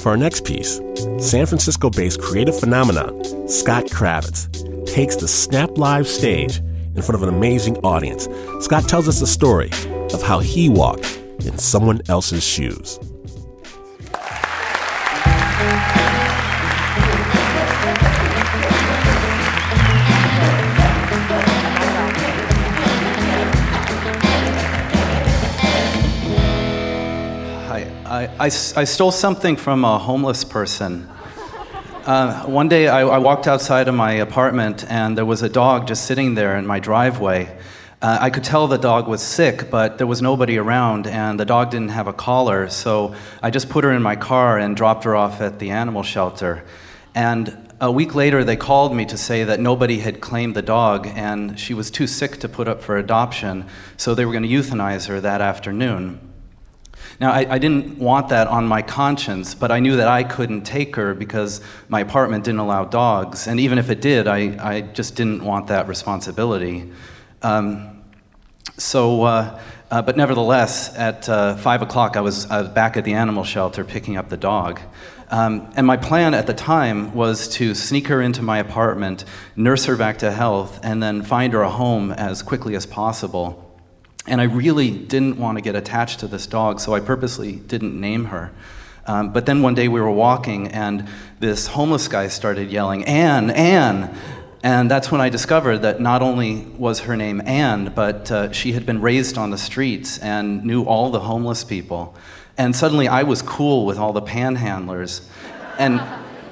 [0.00, 0.80] For our next piece,
[1.18, 4.48] San Francisco based creative phenomenon Scott Kravitz
[4.86, 8.28] takes the Snap Live stage in front of an amazing audience.
[8.60, 9.70] Scott tells us the story
[10.12, 12.98] of how he walked in someone else's shoes.
[28.18, 31.08] I, I, I stole something from a homeless person.
[32.04, 35.86] Uh, one day I, I, walked outside of my apartment and there was a dog
[35.86, 37.56] just sitting there in my driveway.
[38.02, 41.44] Uh, I could tell the dog was sick, but there was nobody around and the
[41.44, 45.04] dog didn't have a collar, so I just put her in my car and dropped
[45.04, 46.64] her off at the animal shelter.
[47.14, 51.06] And a week later, they called me to say that nobody had claimed the dog
[51.06, 54.48] and she was too sick to put up for adoption, so they were going to
[54.48, 56.27] euthanize her that afternoon.
[57.20, 60.62] Now, I, I, didn't want that on my conscience, but I knew that I couldn't
[60.62, 63.48] take her because my apartment didn't allow dogs.
[63.48, 66.92] And even if it did, I, I just didn't want that responsibility.
[67.42, 68.02] Um,
[68.76, 73.04] so, uh, uh, but nevertheless, at uh, 5 o'clock, I was, I was back at
[73.04, 74.80] the animal shelter picking up the dog.
[75.30, 79.24] Um, and my plan at the time was to sneak her into my apartment,
[79.56, 83.67] nurse her back to health, and then find her a home as quickly as possible.
[84.28, 87.98] And I really didn't want to get attached to this dog, so I purposely didn't
[87.98, 88.52] name her.
[89.06, 91.08] Um, but then one day we were walking, and
[91.40, 94.14] this homeless guy started yelling, Ann, Ann.
[94.62, 98.72] And that's when I discovered that not only was her name Ann, but uh, she
[98.72, 102.14] had been raised on the streets and knew all the homeless people.
[102.58, 105.26] And suddenly I was cool with all the panhandlers.
[105.78, 106.02] And,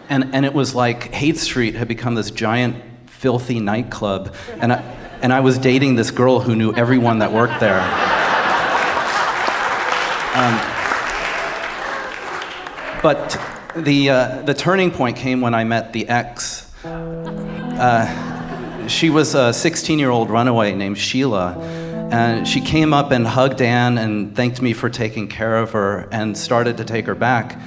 [0.08, 4.34] and, and it was like Haight Street had become this giant, filthy nightclub.
[4.60, 7.80] And I, and I was dating this girl who knew everyone that worked there.
[10.36, 10.60] Um,
[13.02, 13.38] but
[13.76, 16.70] the, uh, the turning point came when I met the ex.
[16.84, 21.56] Uh, she was a 16 year old runaway named Sheila.
[22.10, 26.08] And she came up and hugged Ann and thanked me for taking care of her
[26.12, 27.60] and started to take her back.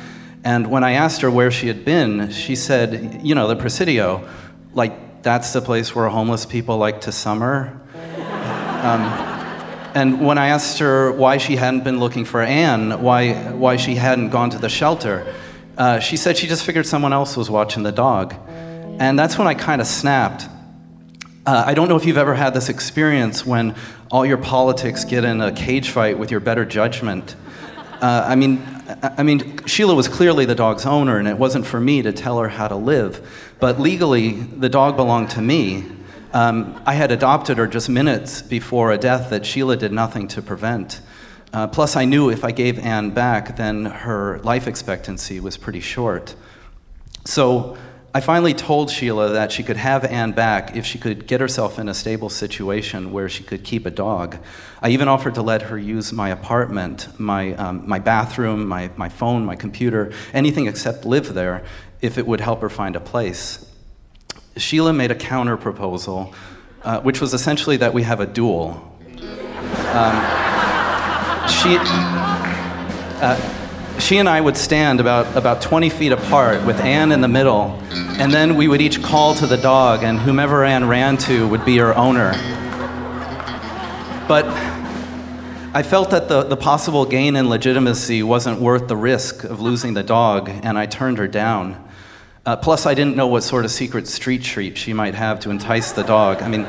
[0.43, 4.27] And when I asked her where she had been, she said, You know, the Presidio,
[4.73, 7.80] like that's the place where homeless people like to summer.
[8.84, 9.02] Um,
[9.96, 13.96] and when I asked her why she hadn't been looking for Ann, why, why she
[13.96, 15.34] hadn't gone to the shelter,
[15.78, 18.35] uh, she said she just figured someone else was watching the dog.
[19.00, 20.47] And that's when I kind of snapped.
[21.46, 23.75] Uh, I don't know if you've ever had this experience when
[24.12, 27.36] all your politics get in a cage fight with your better judgment.
[28.01, 28.63] Uh, I mean,
[29.03, 32.39] I mean, Sheila was clearly the dog's owner, and it wasn't for me to tell
[32.39, 33.55] her how to live.
[33.59, 35.83] But legally, the dog belonged to me.
[36.31, 40.41] Um, I had adopted her just minutes before a death that Sheila did nothing to
[40.41, 41.01] prevent.
[41.51, 45.79] Uh, plus, I knew if I gave Ann back, then her life expectancy was pretty
[45.81, 46.35] short.
[47.25, 47.77] So
[48.11, 51.77] I finally told Sheila that she could have Ann back if she could get herself
[51.77, 54.37] in a stable situation where she could keep a dog.
[54.81, 59.09] I even offered to let her use my apartment, my, um, my bathroom, my, my
[59.09, 61.63] phone, my computer, anything except live there,
[62.01, 63.71] if it would help her find a place.
[64.57, 66.33] Sheila made a counter proposal,
[66.81, 68.91] uh, which was essentially that we have a duel.
[69.93, 70.15] Um,
[71.47, 71.77] she.
[73.21, 73.58] Uh,
[73.99, 77.79] she and I would stand about, about 20 feet apart with Ann in the middle,
[77.91, 81.65] and then we would each call to the dog, and whomever Ann ran to would
[81.65, 82.31] be her owner.
[84.27, 84.45] But
[85.73, 89.93] I felt that the, the possible gain in legitimacy wasn't worth the risk of losing
[89.93, 91.88] the dog, and I turned her down.
[92.45, 95.51] Uh, plus, I didn't know what sort of secret street treat she might have to
[95.51, 96.41] entice the dog.
[96.41, 96.67] I mean,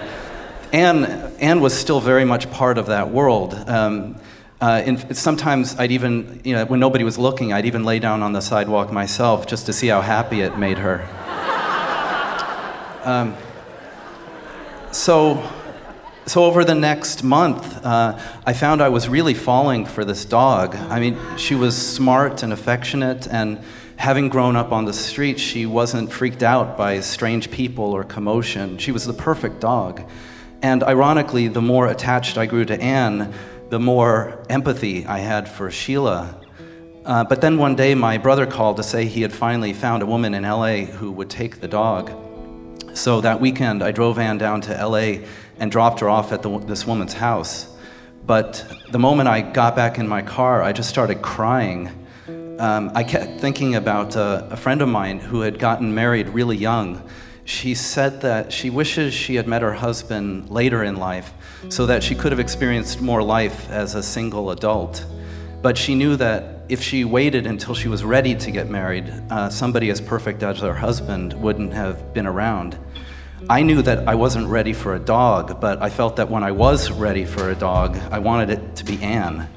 [0.72, 1.04] Ann,
[1.38, 3.54] Ann was still very much part of that world.
[3.54, 4.16] Um,
[4.60, 8.22] uh, and sometimes I'd even, you know, when nobody was looking, I'd even lay down
[8.22, 11.08] on the sidewalk myself just to see how happy it made her.
[13.02, 13.34] Um,
[14.92, 15.50] so,
[16.26, 20.76] so over the next month, uh, I found I was really falling for this dog.
[20.76, 23.58] I mean, she was smart and affectionate, and
[23.96, 28.76] having grown up on the street, she wasn't freaked out by strange people or commotion.
[28.76, 30.02] She was the perfect dog.
[30.60, 33.32] And ironically, the more attached I grew to Ann,
[33.70, 36.36] the more empathy I had for Sheila.
[37.04, 40.06] Uh, but then one day, my brother called to say he had finally found a
[40.06, 42.10] woman in LA who would take the dog.
[42.94, 45.24] So that weekend, I drove Ann down to LA
[45.58, 47.72] and dropped her off at the, this woman's house.
[48.26, 51.90] But the moment I got back in my car, I just started crying.
[52.58, 56.56] Um, I kept thinking about uh, a friend of mine who had gotten married really
[56.56, 57.08] young
[57.50, 61.32] she said that she wishes she had met her husband later in life
[61.68, 65.04] so that she could have experienced more life as a single adult.
[65.62, 69.50] but she knew that if she waited until she was ready to get married, uh,
[69.50, 72.78] somebody as perfect as her husband wouldn't have been around.
[73.48, 76.52] I knew that I wasn't ready for a dog, but I felt that when I
[76.52, 79.48] was ready for a dog, I wanted it to be Ann.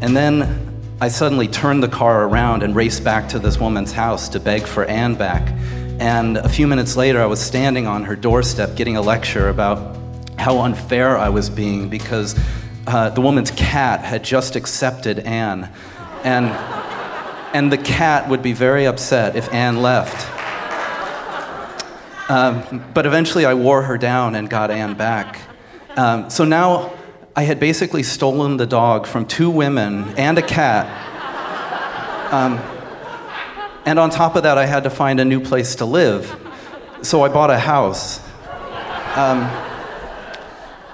[0.00, 4.28] And then I suddenly turned the car around and raced back to this woman's house
[4.30, 5.52] to beg for Ann back.
[6.00, 9.99] And a few minutes later, I was standing on her doorstep getting a lecture about
[10.40, 12.34] how unfair I was being because
[12.86, 15.70] uh, the woman's cat had just accepted Ann.
[16.24, 16.46] And,
[17.54, 20.26] and the cat would be very upset if Ann left.
[22.30, 25.40] Um, but eventually I wore her down and got Ann back.
[25.96, 26.92] Um, so now
[27.36, 30.86] I had basically stolen the dog from two women and a cat.
[32.32, 32.58] Um,
[33.84, 36.34] and on top of that, I had to find a new place to live.
[37.02, 38.20] So I bought a house.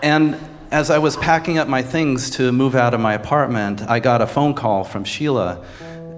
[0.02, 0.38] And
[0.70, 4.20] as I was packing up my things to move out of my apartment, I got
[4.20, 5.64] a phone call from Sheila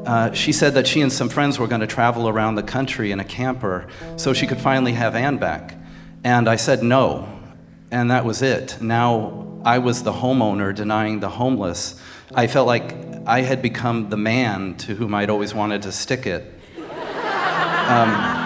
[0.08, 3.12] uh, she said that she and some friends were going to travel around the country
[3.12, 3.86] in a camper
[4.16, 5.75] so she could finally have Ann back.
[6.25, 7.28] And I said no,
[7.90, 8.80] and that was it.
[8.80, 12.00] Now I was the homeowner denying the homeless.
[12.34, 12.94] I felt like
[13.26, 16.54] I had become the man to whom I'd always wanted to stick it.
[16.78, 18.38] Um,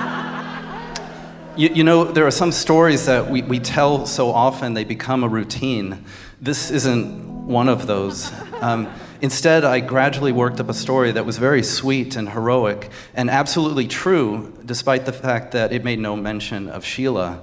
[1.57, 5.25] you, you, know, there are some stories that we, we tell so often they become
[5.25, 6.05] a routine.
[6.41, 8.33] This isn't one of those.
[8.61, 13.31] Um, Instead, I gradually worked up a story that was very sweet and heroic and
[13.31, 17.41] absolutely true, despite the fact that it made no mention of Sheila.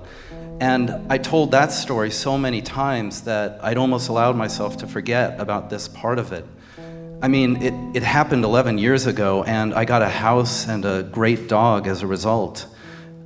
[0.60, 5.40] And I told that story so many times that I'd almost allowed myself to forget
[5.40, 6.46] about this part of it.
[7.22, 11.04] I mean, it, it happened 11 years ago, and I got a house and a
[11.04, 12.68] great dog as a result.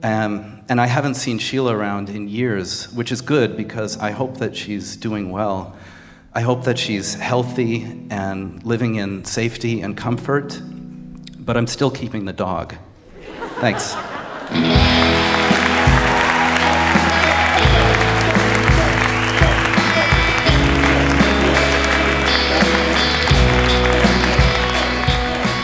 [0.03, 4.37] Um, and I haven't seen Sheila around in years, which is good because I hope
[4.37, 5.75] that she's doing well.
[6.33, 10.59] I hope that she's healthy and living in safety and comfort,
[11.39, 12.75] but I'm still keeping the dog.
[13.59, 13.95] Thanks.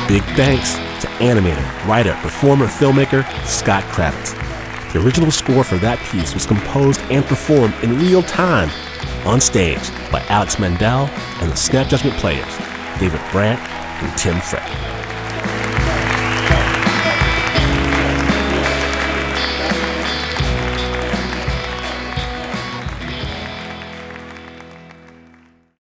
[0.08, 4.39] Big thanks to animator, writer, performer, filmmaker Scott Kravitz.
[4.92, 8.72] The original score for that piece was composed and performed in real time
[9.24, 11.06] on stage by Alex Mandel
[11.42, 12.58] and the Snap Judgment Players,
[13.00, 13.62] David Brandt
[14.02, 14.99] and Tim Frick.